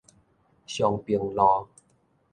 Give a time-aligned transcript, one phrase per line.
[0.65, 1.67] 松平路